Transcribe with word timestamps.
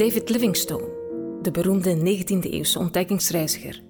David 0.00 0.28
Livingstone, 0.28 0.88
de 1.42 1.50
beroemde 1.50 1.96
19e-eeuwse 1.96 2.78
ontdekkingsreiziger. 2.78 3.82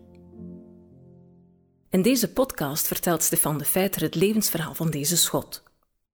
In 1.90 2.02
deze 2.02 2.32
podcast 2.32 2.86
vertelt 2.86 3.22
Stefan 3.22 3.58
de 3.58 3.64
Feiter 3.64 4.02
het 4.02 4.14
levensverhaal 4.14 4.74
van 4.74 4.90
deze 4.90 5.16
schot. 5.16 5.62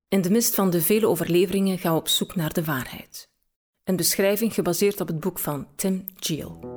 In 0.09 0.21
de 0.21 0.31
mist 0.31 0.55
van 0.55 0.71
de 0.71 0.83
vele 0.83 1.07
overleveringen 1.07 1.79
gaan 1.79 1.93
we 1.93 1.99
op 1.99 2.09
zoek 2.09 2.35
naar 2.35 2.53
de 2.53 2.65
waarheid. 2.65 3.29
Een 3.85 3.97
beschrijving 3.97 4.55
gebaseerd 4.55 5.01
op 5.01 5.07
het 5.07 5.21
boek 5.21 5.39
van 5.39 5.67
Tim 5.77 6.05
Geel. 6.17 6.76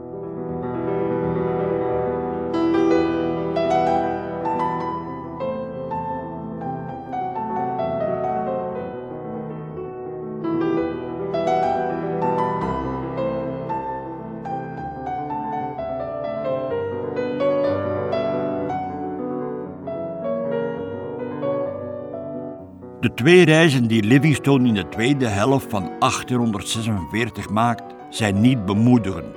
De 22.99 23.13
twee 23.13 23.45
reizen 23.45 23.87
die 23.87 24.03
Livingstone 24.03 24.67
in 24.67 24.73
de 24.73 24.89
tweede 24.89 25.27
helft 25.27 25.65
van 25.69 25.91
1846 25.99 27.49
maakt, 27.49 27.83
zijn 28.09 28.41
niet 28.41 28.65
bemoedigend. 28.65 29.35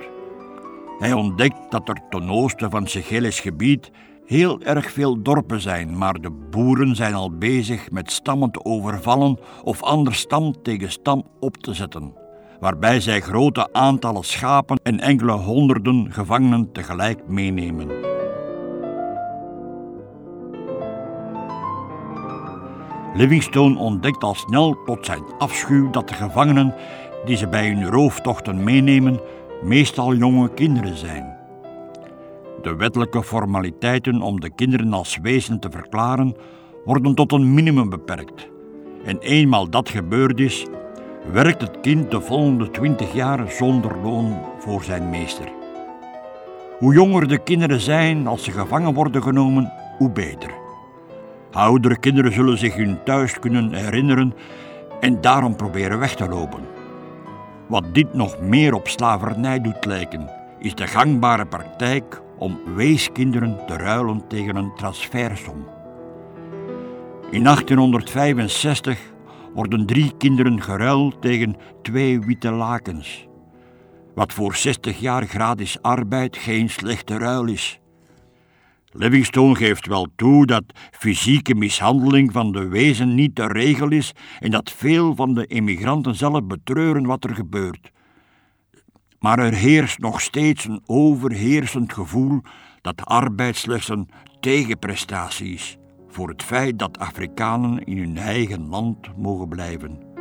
Hij 0.99 1.13
ontdekt 1.13 1.57
dat 1.69 1.89
er 1.89 1.97
ten 2.09 2.29
oosten 2.29 2.69
van 2.69 2.87
Segeles 2.87 3.39
gebied 3.39 3.91
heel 4.25 4.61
erg 4.61 4.91
veel 4.91 5.21
dorpen 5.21 5.61
zijn, 5.61 5.97
maar 5.97 6.13
de 6.13 6.29
boeren 6.29 6.95
zijn 6.95 7.13
al 7.13 7.37
bezig 7.37 7.91
met 7.91 8.11
stammen 8.11 8.51
te 8.51 8.65
overvallen 8.65 9.39
of 9.63 9.83
ander 9.83 10.13
stam 10.13 10.61
tegen 10.61 10.91
stam 10.91 11.23
op 11.39 11.57
te 11.57 11.73
zetten, 11.73 12.13
waarbij 12.59 12.99
zij 12.99 13.21
grote 13.21 13.73
aantallen 13.73 14.23
schapen 14.23 14.79
en 14.83 14.99
enkele 14.99 15.31
honderden 15.31 16.07
gevangenen 16.11 16.71
tegelijk 16.71 17.27
meenemen. 17.27 18.12
Livingstone 23.13 23.79
ontdekt 23.79 24.23
al 24.23 24.35
snel 24.35 24.77
tot 24.85 25.05
zijn 25.05 25.23
afschuw 25.37 25.89
dat 25.89 26.07
de 26.07 26.13
gevangenen 26.13 26.75
die 27.25 27.37
ze 27.37 27.47
bij 27.47 27.67
hun 27.67 27.89
rooftochten 27.89 28.63
meenemen 28.63 29.19
meestal 29.63 30.15
jonge 30.15 30.53
kinderen 30.53 30.97
zijn. 30.97 31.35
De 32.61 32.75
wettelijke 32.75 33.23
formaliteiten 33.23 34.21
om 34.21 34.39
de 34.39 34.49
kinderen 34.49 34.93
als 34.93 35.17
wezen 35.21 35.59
te 35.59 35.69
verklaren 35.71 36.35
worden 36.85 37.15
tot 37.15 37.31
een 37.31 37.53
minimum 37.53 37.89
beperkt. 37.89 38.47
En 39.05 39.19
eenmaal 39.19 39.69
dat 39.69 39.89
gebeurd 39.89 40.39
is, 40.39 40.65
werkt 41.31 41.61
het 41.61 41.79
kind 41.81 42.11
de 42.11 42.21
volgende 42.21 42.71
twintig 42.71 43.13
jaar 43.13 43.51
zonder 43.51 43.97
loon 44.03 44.37
voor 44.59 44.83
zijn 44.83 45.09
meester. 45.09 45.47
Hoe 46.79 46.93
jonger 46.93 47.27
de 47.27 47.43
kinderen 47.43 47.79
zijn 47.79 48.27
als 48.27 48.43
ze 48.43 48.51
gevangen 48.51 48.93
worden 48.93 49.23
genomen, 49.23 49.71
hoe 49.97 50.11
beter. 50.11 50.62
Oudere 51.53 51.97
kinderen 51.97 52.33
zullen 52.33 52.57
zich 52.57 52.75
hun 52.75 53.03
thuis 53.03 53.39
kunnen 53.39 53.73
herinneren 53.73 54.33
en 54.99 55.21
daarom 55.21 55.55
proberen 55.55 55.99
weg 55.99 56.15
te 56.15 56.27
lopen. 56.27 56.63
Wat 57.67 57.93
dit 57.93 58.13
nog 58.13 58.39
meer 58.39 58.73
op 58.73 58.87
slavernij 58.87 59.61
doet 59.61 59.85
lijken, 59.85 60.29
is 60.59 60.75
de 60.75 60.87
gangbare 60.87 61.45
praktijk 61.45 62.21
om 62.37 62.59
weeskinderen 62.75 63.59
te 63.67 63.77
ruilen 63.77 64.27
tegen 64.27 64.55
een 64.55 64.75
transfersom. 64.75 65.65
In 67.31 67.43
1865 67.43 68.99
worden 69.53 69.85
drie 69.85 70.13
kinderen 70.17 70.61
geruild 70.61 71.21
tegen 71.21 71.55
twee 71.81 72.19
witte 72.19 72.51
lakens, 72.51 73.27
wat 74.15 74.33
voor 74.33 74.55
60 74.55 74.99
jaar 74.99 75.27
gratis 75.27 75.81
arbeid 75.81 76.37
geen 76.37 76.69
slechte 76.69 77.17
ruil 77.17 77.45
is. 77.45 77.79
Livingstone 78.95 79.55
geeft 79.55 79.87
wel 79.87 80.07
toe 80.15 80.45
dat 80.45 80.63
fysieke 80.91 81.55
mishandeling 81.55 82.31
van 82.31 82.51
de 82.51 82.67
wezen 82.67 83.15
niet 83.15 83.35
de 83.35 83.47
regel 83.47 83.89
is 83.89 84.11
en 84.39 84.51
dat 84.51 84.71
veel 84.71 85.15
van 85.15 85.33
de 85.33 85.47
immigranten 85.47 86.15
zelf 86.15 86.43
betreuren 86.43 87.05
wat 87.05 87.23
er 87.23 87.35
gebeurt. 87.35 87.91
Maar 89.19 89.39
er 89.39 89.53
heerst 89.53 89.99
nog 89.99 90.21
steeds 90.21 90.65
een 90.65 90.81
overheersend 90.85 91.93
gevoel 91.93 92.41
dat 92.81 93.05
arbeid 93.05 93.55
slechts 93.55 93.89
een 93.89 94.09
tegenprestatie 94.39 95.53
is 95.53 95.77
voor 96.07 96.29
het 96.29 96.43
feit 96.43 96.79
dat 96.79 96.99
Afrikanen 96.99 97.83
in 97.83 97.97
hun 97.97 98.17
eigen 98.17 98.69
land 98.69 99.17
mogen 99.17 99.49
blijven. 99.49 100.12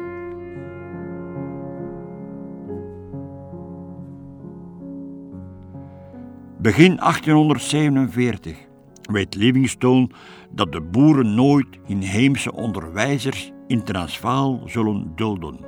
Begin 6.62 6.96
1847 6.96 8.56
weet 9.02 9.34
Livingstone 9.34 10.08
dat 10.50 10.72
de 10.72 10.80
boeren 10.80 11.34
nooit 11.34 11.66
inheemse 11.86 12.52
onderwijzers 12.52 13.52
in 13.66 13.84
Transvaal 13.84 14.62
zullen 14.66 15.12
dulden. 15.16 15.60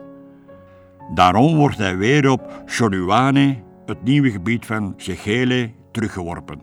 Daarom 1.15 1.57
wordt 1.57 1.79
hij 1.79 1.97
weer 1.97 2.31
op 2.31 2.63
Chonuane, 2.67 3.63
het 3.87 4.03
nieuwe 4.03 4.31
gebied 4.31 4.67
van 4.67 4.95
Segele, 4.97 5.71
teruggeworpen. 5.91 6.61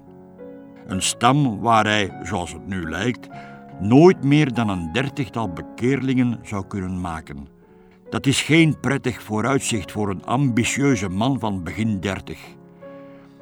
Een 0.87 1.01
stam 1.01 1.59
waar 1.59 1.85
hij, 1.85 2.19
zoals 2.23 2.53
het 2.53 2.67
nu 2.67 2.89
lijkt, 2.89 3.27
nooit 3.79 4.23
meer 4.23 4.53
dan 4.53 4.69
een 4.69 4.91
dertigtal 4.91 5.53
bekeerlingen 5.53 6.39
zou 6.43 6.67
kunnen 6.67 7.01
maken. 7.01 7.47
Dat 8.09 8.25
is 8.25 8.41
geen 8.41 8.79
prettig 8.79 9.21
vooruitzicht 9.21 9.91
voor 9.91 10.09
een 10.09 10.25
ambitieuze 10.25 11.09
man 11.09 11.39
van 11.39 11.63
begin 11.63 11.99
dertig 11.99 12.59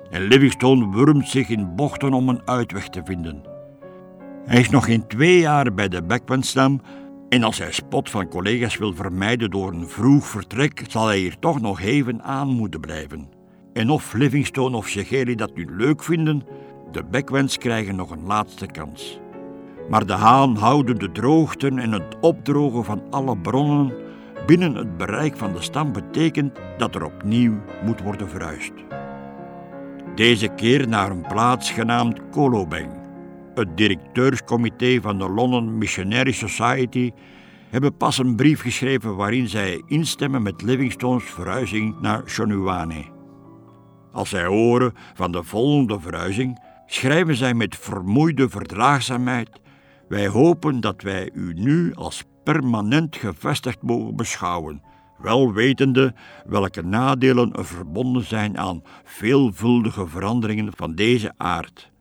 en 0.09 0.21
Livingstone 0.21 0.89
wurmt 0.89 1.27
zich 1.27 1.49
in 1.49 1.75
bochten 1.75 2.13
om 2.13 2.29
een 2.29 2.41
uitweg 2.45 2.89
te 2.89 3.01
vinden. 3.05 3.41
Hij 4.45 4.59
is 4.59 4.69
nog 4.69 4.85
geen 4.85 5.07
twee 5.07 5.39
jaar 5.39 5.73
bij 5.73 5.87
de 5.87 6.03
Beckmanstam 6.03 6.81
en 7.29 7.43
als 7.43 7.57
hij 7.57 7.71
spot 7.71 8.09
van 8.09 8.27
collega's 8.27 8.77
wil 8.77 8.93
vermijden 8.93 9.49
door 9.49 9.73
een 9.73 9.87
vroeg 9.87 10.25
vertrek, 10.25 10.83
zal 10.87 11.07
hij 11.07 11.17
hier 11.17 11.39
toch 11.39 11.61
nog 11.61 11.81
even 11.81 12.23
aan 12.23 12.47
moeten 12.47 12.79
blijven. 12.79 13.29
En 13.73 13.89
of 13.89 14.13
Livingstone 14.13 14.77
of 14.77 14.87
Segeri 14.87 15.35
dat 15.35 15.55
nu 15.55 15.67
leuk 15.75 16.03
vinden, 16.03 16.43
de 16.91 17.03
Backwens 17.03 17.57
krijgen 17.57 17.95
nog 17.95 18.11
een 18.11 18.25
laatste 18.25 18.65
kans. 18.65 19.19
Maar 19.89 20.05
de 20.05 20.13
haan 20.13 20.55
houden 20.55 20.99
de 20.99 21.11
droogten 21.11 21.79
en 21.79 21.91
het 21.91 22.19
opdrogen 22.21 22.85
van 22.85 23.01
alle 23.09 23.37
bronnen 23.37 23.93
binnen 24.45 24.75
het 24.75 24.97
bereik 24.97 25.37
van 25.37 25.53
de 25.53 25.61
stam 25.61 25.91
betekent 25.91 26.59
dat 26.77 26.95
er 26.95 27.05
opnieuw 27.05 27.57
moet 27.83 28.01
worden 28.01 28.29
verhuisd. 28.29 28.88
Deze 30.19 30.47
keer 30.47 30.87
naar 30.87 31.11
een 31.11 31.25
plaats 31.27 31.71
genaamd 31.71 32.29
Kolobeng. 32.31 32.91
Het 33.55 33.77
directeurscomité 33.77 35.01
van 35.01 35.17
de 35.17 35.29
London 35.29 35.77
Missionary 35.77 36.31
Society 36.31 37.11
hebben 37.69 37.97
pas 37.97 38.17
een 38.17 38.35
brief 38.35 38.61
geschreven 38.61 39.15
waarin 39.15 39.47
zij 39.47 39.83
instemmen 39.85 40.41
met 40.41 40.61
Livingstone's 40.61 41.23
verhuizing 41.23 41.99
naar 42.01 42.23
Shonuwane. 42.25 43.05
Als 44.11 44.29
zij 44.29 44.45
horen 44.45 44.93
van 45.13 45.31
de 45.31 45.43
volgende 45.43 45.99
verhuizing, 45.99 46.59
schrijven 46.85 47.35
zij 47.35 47.53
met 47.53 47.75
vermoeide 47.75 48.49
verdraagzaamheid: 48.49 49.49
Wij 50.07 50.27
hopen 50.27 50.79
dat 50.79 51.01
wij 51.01 51.29
u 51.33 51.53
nu 51.53 51.93
als 51.93 52.23
permanent 52.43 53.15
gevestigd 53.15 53.81
mogen 53.81 54.15
beschouwen 54.15 54.81
wel 55.21 55.53
wetende 55.53 56.13
welke 56.45 56.81
nadelen 56.81 57.53
er 57.53 57.65
verbonden 57.65 58.23
zijn 58.23 58.57
aan 58.57 58.81
veelvuldige 59.03 60.07
veranderingen 60.07 60.71
van 60.75 60.95
deze 60.95 61.33
aard. 61.37 61.91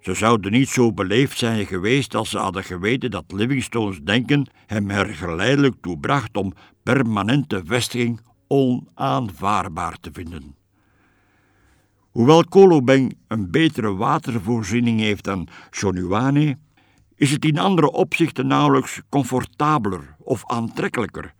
Ze 0.00 0.14
zouden 0.14 0.52
niet 0.52 0.68
zo 0.68 0.92
beleefd 0.92 1.38
zijn 1.38 1.66
geweest 1.66 2.14
als 2.14 2.30
ze 2.30 2.38
hadden 2.38 2.64
geweten 2.64 3.10
dat 3.10 3.24
Livingstone's 3.32 4.00
denken 4.02 4.46
hem 4.66 4.90
er 4.90 5.06
geleidelijk 5.06 5.74
toe 5.80 5.98
bracht 5.98 6.36
om 6.36 6.52
permanente 6.82 7.62
vestiging 7.64 8.20
onaanvaardbaar 8.48 9.96
te 10.00 10.10
vinden. 10.12 10.54
Hoewel 12.10 12.44
Kolobeng 12.44 13.16
een 13.28 13.50
betere 13.50 13.94
watervoorziening 13.94 15.00
heeft 15.00 15.24
dan 15.24 15.48
Shonuane, 15.70 16.58
is 17.14 17.30
het 17.30 17.44
in 17.44 17.58
andere 17.58 17.92
opzichten 17.92 18.46
nauwelijks 18.46 19.00
comfortabeler 19.08 20.16
of 20.18 20.46
aantrekkelijker 20.46 21.34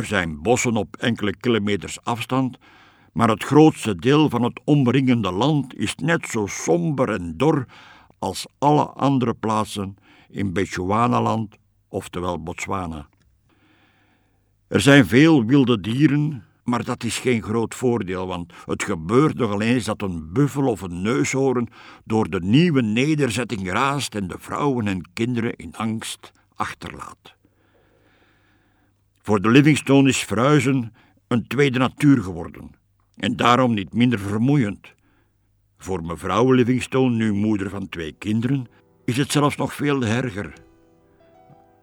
er 0.00 0.06
zijn 0.06 0.42
bossen 0.42 0.76
op 0.76 0.96
enkele 0.96 1.36
kilometers 1.36 2.04
afstand, 2.04 2.58
maar 3.12 3.28
het 3.28 3.44
grootste 3.44 3.94
deel 3.96 4.28
van 4.28 4.42
het 4.42 4.60
omringende 4.64 5.32
land 5.32 5.74
is 5.74 5.94
net 5.94 6.26
zo 6.26 6.46
somber 6.46 7.08
en 7.08 7.36
dor 7.36 7.66
als 8.18 8.46
alle 8.58 8.84
andere 8.84 9.34
plaatsen 9.34 9.96
in 10.28 10.52
Bechuanaland, 10.52 11.56
oftewel 11.88 12.42
Botswana. 12.42 13.08
Er 14.68 14.80
zijn 14.80 15.06
veel 15.06 15.44
wilde 15.44 15.80
dieren, 15.80 16.44
maar 16.64 16.84
dat 16.84 17.04
is 17.04 17.18
geen 17.18 17.42
groot 17.42 17.74
voordeel, 17.74 18.26
want 18.26 18.52
het 18.64 18.82
gebeurt 18.82 19.34
nogal 19.34 19.60
eens 19.60 19.84
dat 19.84 20.02
een 20.02 20.32
buffel 20.32 20.66
of 20.66 20.80
een 20.80 21.02
neushoorn 21.02 21.68
door 22.04 22.30
de 22.30 22.40
nieuwe 22.40 22.82
nederzetting 22.82 23.70
raast 23.70 24.14
en 24.14 24.28
de 24.28 24.36
vrouwen 24.38 24.86
en 24.86 25.10
kinderen 25.12 25.56
in 25.56 25.74
angst 25.76 26.32
achterlaat. 26.54 27.38
Voor 29.22 29.40
de 29.40 29.50
Livingstone 29.50 30.08
is 30.08 30.18
verhuizen 30.24 30.92
een 31.28 31.46
tweede 31.46 31.78
natuur 31.78 32.22
geworden. 32.22 32.70
en 33.16 33.36
daarom 33.36 33.74
niet 33.74 33.94
minder 33.94 34.18
vermoeiend. 34.18 34.94
Voor 35.78 36.04
mevrouw 36.04 36.52
Livingstone, 36.52 37.16
nu 37.16 37.32
moeder 37.32 37.70
van 37.70 37.88
twee 37.88 38.12
kinderen, 38.12 38.66
is 39.04 39.16
het 39.16 39.32
zelfs 39.32 39.56
nog 39.56 39.74
veel 39.74 40.04
erger. 40.04 40.52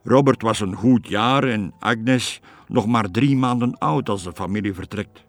Robert 0.04 0.42
was 0.42 0.60
een 0.60 0.76
goed 0.76 1.08
jaar 1.08 1.44
en 1.44 1.74
Agnes 1.80 2.42
nog 2.68 2.88
maar 2.88 3.12
drie 3.12 3.36
maanden 3.36 3.78
oud 3.78 4.10
als 4.10 4.24
de 4.24 4.32
familie 4.34 4.74
vertrekt. 4.74 5.26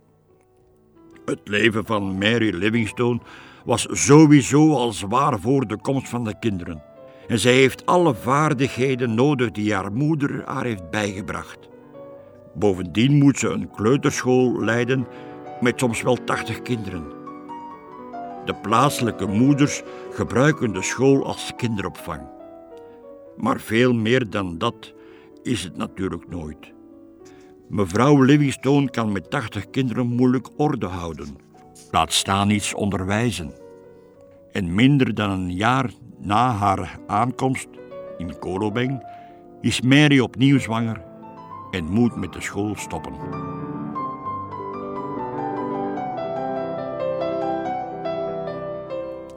Het 1.25 1.41
leven 1.45 1.87
van 1.87 2.19
Mary 2.19 2.55
Livingstone 2.55 3.21
was 3.65 3.87
sowieso 3.91 4.75
al 4.75 4.93
zwaar 4.93 5.41
voor 5.41 5.67
de 5.67 5.77
komst 5.77 6.09
van 6.09 6.25
de 6.25 6.39
kinderen. 6.39 6.83
En 7.27 7.39
zij 7.39 7.55
heeft 7.55 7.87
alle 7.87 8.15
vaardigheden 8.15 9.15
nodig 9.15 9.51
die 9.51 9.75
haar 9.75 9.93
moeder 9.93 10.43
haar 10.45 10.65
heeft 10.65 10.91
bijgebracht. 10.91 11.69
Bovendien 12.59 13.19
moet 13.19 13.39
ze 13.39 13.49
een 13.49 13.71
kleuterschool 13.71 14.65
leiden 14.65 15.07
met 15.61 15.81
soms 15.81 16.03
wel 16.03 16.25
80 16.25 16.63
kinderen. 16.63 17.05
De 18.45 18.55
plaatselijke 18.63 19.27
moeders 19.27 19.83
gebruiken 20.11 20.73
de 20.73 20.83
school 20.83 21.25
als 21.25 21.53
kinderopvang. 21.57 22.23
Maar 23.37 23.61
veel 23.61 23.95
meer 23.95 24.31
dan 24.31 24.59
dat 24.59 24.95
is 25.43 25.65
het 25.65 25.77
natuurlijk 25.77 26.29
nooit. 26.29 26.73
Mevrouw 27.69 28.23
Livingstone 28.23 28.91
kan 28.91 29.13
met 29.13 29.31
80 29.31 29.71
kinderen 29.71 30.07
moeilijk 30.07 30.49
orde 30.57 30.87
houden. 30.87 31.37
Laat 31.91 32.13
staan 32.13 32.51
iets 32.51 32.75
onderwijzen. 32.75 33.53
En 34.53 34.75
minder 34.75 35.15
dan 35.15 35.31
een 35.31 35.53
jaar 35.53 35.91
na 36.19 36.51
haar 36.53 36.99
aankomst 37.07 37.69
in 38.19 38.39
Kolobeng 38.39 39.07
is 39.61 39.81
Mary 39.81 40.19
opnieuw 40.21 40.59
zwanger 40.59 41.08
en 41.71 41.85
moet 41.85 42.17
met 42.17 42.33
de 42.33 42.41
school 42.41 42.75
stoppen. 42.77 43.13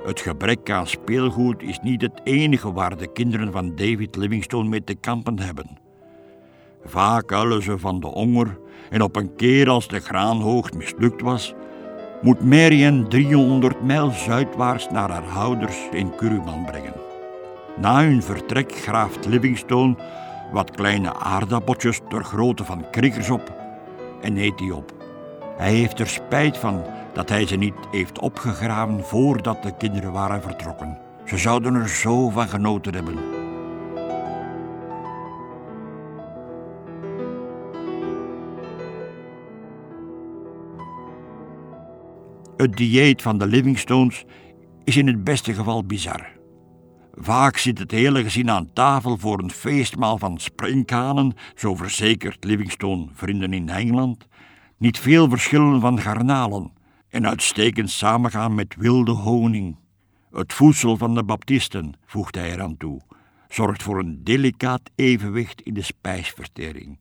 Het 0.04 0.20
gebrek 0.20 0.70
aan 0.70 0.88
speelgoed 0.88 1.62
is 1.62 1.80
niet 1.80 2.02
het 2.02 2.22
enige 2.24 2.74
waar 2.74 2.98
de 2.98 3.12
kinderen 3.12 3.52
van 3.52 3.76
David 3.76 4.16
Livingstone 4.16 4.70
mee 4.70 4.84
te 4.84 4.96
kampen 4.96 5.40
hebben. 5.40 5.78
Vaak 6.84 7.32
huilen 7.32 7.64
ze 7.64 7.78
van 7.78 8.00
de 8.00 8.08
honger 8.08 8.60
en 8.90 9.02
op 9.02 9.16
een 9.16 9.36
keer 9.36 9.70
als 9.70 9.88
de 9.88 10.00
graanhoogst 10.00 10.74
mislukt 10.74 11.22
was, 11.22 11.54
moet 12.22 12.44
Marian 12.44 13.10
300 13.10 13.82
mijl 13.84 14.12
zuidwaarts 14.12 14.90
naar 14.90 15.10
haar 15.10 15.30
ouders 15.30 15.78
in 15.92 16.16
Kuruman 16.16 16.66
brengen. 16.66 16.94
Na 17.78 18.04
hun 18.04 18.24
vertrek 18.24 18.72
graaft 18.72 19.26
Livingstone 19.26 19.96
wat 20.52 20.72
kleine 20.72 21.14
aardappeltjes 21.14 22.00
ter 22.10 22.24
grootte 22.24 22.66
van 22.66 22.90
krikkers 22.92 23.30
op 23.30 23.54
en 24.22 24.38
eet 24.38 24.58
die 24.58 24.76
op. 24.76 24.94
Hij 25.58 25.74
heeft 25.74 26.00
er 26.00 26.08
spijt 26.08 26.58
van 26.58 26.84
dat 27.14 27.30
hij 27.30 27.48
ze 27.48 27.56
niet 27.56 27.74
heeft 27.92 28.20
opgegraven 28.20 29.04
voordat 29.04 29.64
de 29.64 29.78
kinderen 29.78 30.12
waren 30.12 30.42
vertrokken. 30.42 30.98
Ze 31.26 31.38
zouden 31.38 31.76
er 31.76 31.90
zo 31.90 32.30
van 32.30 32.48
genoten 32.48 32.94
hebben. 32.94 33.18
Het 42.58 42.78
dieet 42.78 43.22
van 43.22 43.38
de 43.38 43.48
Livingstones 43.48 44.26
is 44.84 44.98
in 44.98 45.08
het 45.08 45.24
beste 45.24 45.54
geval 45.54 45.84
bizar. 45.84 46.41
Vaak 47.14 47.58
zit 47.58 47.80
het 47.80 47.92
hele 47.92 48.24
gezin 48.24 48.50
aan 48.50 48.74
tafel 48.74 49.18
voor 49.18 49.40
een 49.40 49.52
feestmaal 49.52 50.18
van 50.18 50.40
sprinkhanen, 50.40 51.34
zo 51.56 51.76
verzekert 51.76 52.44
Livingstone 52.44 53.08
vrienden 53.14 53.54
in 53.54 53.70
Engeland, 53.70 54.28
niet 54.78 55.00
veel 55.00 55.30
verschillen 55.30 55.82
van 55.82 56.00
garnalen 56.00 56.72
en 57.10 57.28
uitstekend 57.28 57.90
samengaan 57.90 58.56
met 58.56 58.76
wilde 58.78 59.12
honing. 59.12 59.76
Het 60.32 60.54
voedsel 60.54 60.98
van 60.98 61.16
de 61.16 61.24
baptisten, 61.24 61.94
voegt 62.06 62.36
hij 62.36 62.52
eraan 62.52 62.78
toe, 62.78 63.02
zorgt 63.50 63.84
voor 63.84 64.00
een 64.00 64.24
delicaat 64.24 64.90
evenwicht 64.96 65.62
in 65.62 65.74
de 65.74 65.82
spijsvertering. 65.82 66.98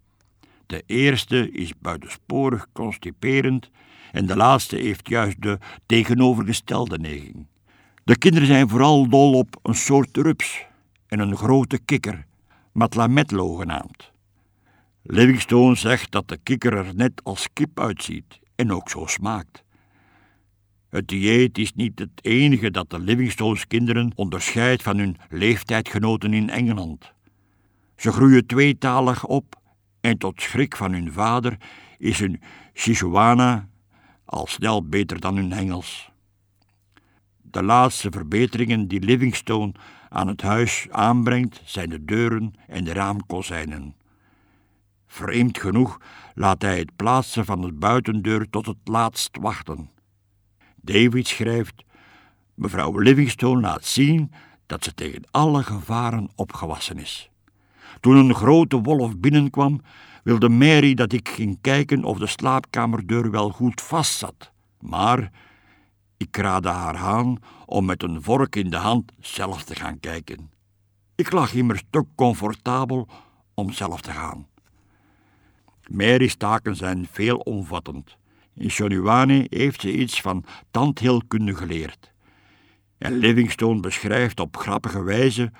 De 0.67 0.83
eerste 0.87 1.51
is 1.51 1.79
buitensporig 1.79 2.67
constiperend 2.73 3.71
en 4.13 4.27
de 4.27 4.37
laatste 4.37 4.77
heeft 4.77 5.09
juist 5.09 5.43
de 5.43 5.59
tegenovergestelde 5.87 6.99
neiging. 6.99 7.47
De 8.05 8.19
kinderen 8.19 8.49
zijn 8.49 8.69
vooral 8.69 9.09
dol 9.09 9.33
op 9.33 9.59
een 9.63 9.75
soort 9.75 10.17
rups 10.17 10.67
en 11.07 11.19
een 11.19 11.37
grote 11.37 11.79
kikker, 11.79 12.27
matlametlo 12.73 13.55
genaamd. 13.55 14.13
Livingstone 15.03 15.75
zegt 15.75 16.11
dat 16.11 16.29
de 16.29 16.39
kikker 16.43 16.73
er 16.73 16.95
net 16.95 17.25
als 17.25 17.49
kip 17.53 17.81
uitziet 17.81 18.41
en 18.55 18.73
ook 18.73 18.91
zo 18.91 19.07
smaakt. 19.07 19.65
Het 20.89 21.09
dieet 21.09 21.59
is 21.59 21.73
niet 21.73 21.99
het 21.99 22.11
enige 22.21 22.71
dat 22.71 22.91
de 22.91 22.99
Livingstones 22.99 23.67
kinderen 23.67 24.13
onderscheidt 24.15 24.83
van 24.83 24.99
hun 24.99 25.17
leeftijdgenoten 25.29 26.35
in 26.35 26.51
Engeland. 26.51 27.13
Ze 27.97 28.13
groeien 28.13 28.47
tweetalig 28.47 29.25
op 29.27 29.61
en 30.01 30.19
tot 30.19 30.43
schrik 30.43 30.77
van 30.77 30.93
hun 30.93 31.13
vader 31.13 31.57
is 31.99 32.19
hun 32.19 32.41
Sichuana 32.73 33.69
al 34.25 34.47
snel 34.47 34.89
beter 34.89 35.21
dan 35.21 35.37
hun 35.37 35.53
Engels. 35.53 36.10
De 37.51 37.63
laatste 37.63 38.11
verbeteringen 38.11 38.89
die 38.89 39.01
Livingstone 39.01 39.73
aan 40.09 40.29
het 40.29 40.43
huis 40.43 40.87
aanbrengt 40.91 41.61
zijn 41.65 41.89
de 41.89 42.05
deuren 42.05 42.55
en 42.67 42.85
de 42.85 42.93
raamkozijnen. 42.93 43.95
Vreemd 45.07 45.59
genoeg 45.59 46.01
laat 46.35 46.63
hij 46.63 46.79
het 46.79 46.97
plaatsen 46.97 47.45
van 47.45 47.61
de 47.61 47.73
buitendeur 47.73 48.51
tot 48.51 48.67
het 48.67 48.77
laatst 48.85 49.37
wachten. 49.41 49.91
David 50.77 51.29
schrijft: 51.29 51.85
Mevrouw 52.55 52.99
Livingstone 52.99 53.61
laat 53.61 53.85
zien 53.85 54.33
dat 54.67 54.85
ze 54.85 54.95
tegen 54.95 55.23
alle 55.31 55.63
gevaren 55.63 56.29
opgewassen 56.35 56.99
is. 56.99 57.31
Toen 58.01 58.17
een 58.17 58.35
grote 58.35 58.81
wolf 58.81 59.19
binnenkwam, 59.19 59.81
wilde 60.23 60.49
Mary 60.49 60.95
dat 60.95 61.13
ik 61.13 61.29
ging 61.29 61.59
kijken 61.61 62.05
of 62.05 62.19
de 62.19 62.27
slaapkamerdeur 62.27 63.31
wel 63.31 63.51
goed 63.51 63.81
vast 63.81 64.19
zat. 64.19 64.53
Maar 64.81 65.31
ik 66.21 66.37
raadde 66.37 66.69
haar 66.69 66.97
aan 66.97 67.37
om 67.67 67.85
met 67.85 68.03
een 68.03 68.23
vork 68.23 68.57
in 68.57 68.71
de 68.71 68.77
hand 68.77 69.13
zelf 69.21 69.65
te 69.65 69.75
gaan 69.75 70.01
kijken. 70.01 70.51
Ik 71.15 71.33
lag 71.33 71.55
immers 71.55 71.83
te 71.91 72.05
comfortabel 72.15 73.09
om 73.55 73.73
zelf 73.73 74.01
te 74.01 74.11
gaan. 74.11 74.47
Mary's 75.91 76.37
taken 76.37 76.77
zijn 76.77 77.07
veelomvattend. 77.11 78.17
In 78.55 78.71
Shoniwane 78.71 79.47
heeft 79.49 79.81
ze 79.81 79.93
iets 79.93 80.21
van 80.21 80.45
tandheelkunde 80.71 81.55
geleerd. 81.55 82.13
En 82.99 83.13
Livingstone 83.13 83.81
beschrijft 83.81 84.41
op 84.41 84.57
grappige 84.57 85.03
wijze 85.03 85.53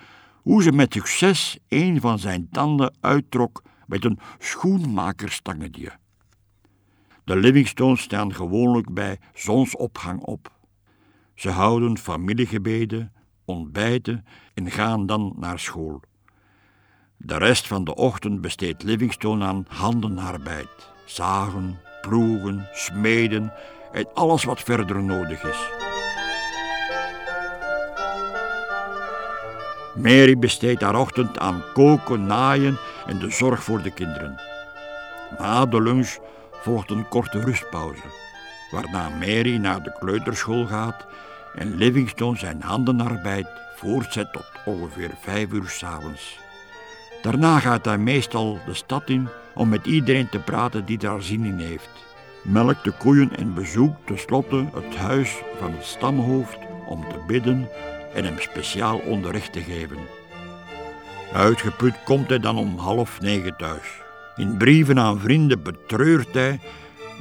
hoe 0.43 0.63
ze 0.63 0.73
met 0.73 0.93
succes 0.93 1.59
een 1.69 2.01
van 2.01 2.19
zijn 2.19 2.49
tanden 2.51 2.95
uittrok 3.01 3.63
met 3.87 4.05
een 4.05 4.19
schoenmakerstangetje. 4.39 5.93
De 7.25 7.37
Livingstones 7.37 8.01
staan 8.01 8.35
gewoonlijk 8.35 8.93
bij 8.95 9.19
zonsopgang 9.35 10.21
op. 10.21 10.59
Ze 11.41 11.51
houden 11.51 11.99
familiegebeden, 11.99 13.13
ontbijten 13.45 14.25
en 14.55 14.71
gaan 14.71 15.07
dan 15.07 15.35
naar 15.37 15.59
school. 15.59 16.01
De 17.17 17.37
rest 17.37 17.67
van 17.67 17.85
de 17.85 17.95
ochtend 17.95 18.41
besteedt 18.41 18.83
Livingstone 18.83 19.45
aan 19.45 19.65
handenarbeid, 19.69 20.93
zagen, 21.05 21.81
ploegen, 22.01 22.69
smeden 22.73 23.53
en 23.93 24.15
alles 24.15 24.45
wat 24.45 24.61
verder 24.61 25.03
nodig 25.03 25.43
is. 25.43 25.69
Mary 30.03 30.39
besteedt 30.39 30.83
haar 30.83 31.01
ochtend 31.01 31.39
aan 31.39 31.63
koken, 31.73 32.27
naaien 32.27 32.79
en 33.07 33.19
de 33.19 33.31
zorg 33.31 33.63
voor 33.63 33.83
de 33.83 33.91
kinderen. 33.91 34.41
Na 35.39 35.67
de 35.67 35.83
lunch 35.83 36.17
volgt 36.53 36.91
een 36.91 37.09
korte 37.09 37.41
rustpauze, 37.41 38.03
waarna 38.71 39.09
Mary 39.09 39.57
naar 39.57 39.83
de 39.83 39.97
kleuterschool 39.99 40.67
gaat 40.67 41.07
en 41.55 41.77
Livingstone 41.77 42.39
zijn 42.39 42.63
handenarbeid 42.63 43.47
voortzet 43.77 44.33
tot 44.33 44.47
ongeveer 44.65 45.11
vijf 45.21 45.53
uur 45.53 45.69
s'avonds. 45.69 46.39
Daarna 47.23 47.59
gaat 47.59 47.85
hij 47.85 47.99
meestal 47.99 48.59
de 48.67 48.75
stad 48.75 49.03
in 49.09 49.29
om 49.55 49.69
met 49.69 49.87
iedereen 49.87 50.29
te 50.29 50.39
praten 50.39 50.85
die 50.85 50.99
daar 50.99 51.23
zin 51.23 51.45
in 51.45 51.59
heeft. 51.59 51.91
Melkt 52.43 52.85
de 52.85 52.91
koeien 52.91 53.37
en 53.37 53.55
bezoekt 53.55 54.07
tenslotte 54.07 54.65
het 54.75 54.97
huis 54.97 55.43
van 55.59 55.73
het 55.73 55.85
stamhoofd 55.85 56.59
om 56.87 57.09
te 57.09 57.25
bidden 57.27 57.69
en 58.15 58.25
hem 58.25 58.39
speciaal 58.39 58.99
onderricht 58.99 59.53
te 59.53 59.61
geven. 59.61 59.99
Uitgeput 61.33 61.95
komt 62.05 62.29
hij 62.29 62.39
dan 62.39 62.59
om 62.59 62.79
half 62.79 63.21
negen 63.21 63.57
thuis. 63.57 64.01
In 64.37 64.57
brieven 64.57 64.99
aan 64.99 65.21
vrienden 65.21 65.63
betreurt 65.63 66.35
hij 66.35 66.61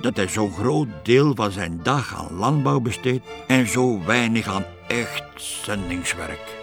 dat 0.01 0.15
hij 0.15 0.27
zo'n 0.27 0.51
groot 0.51 0.88
deel 1.03 1.36
van 1.36 1.51
zijn 1.51 1.79
dag 1.84 2.15
aan 2.15 2.38
landbouw 2.38 2.79
besteedt 2.79 3.25
en 3.48 3.68
zo 3.68 4.06
weinig 4.06 4.48
aan 4.48 4.65
echt 4.88 5.24
zendingswerk. 5.36 6.58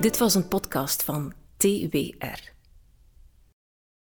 Dit 0.00 0.18
was 0.18 0.34
een 0.34 0.48
podcast 0.48 1.02
van 1.02 1.32
TWR. 1.56 2.52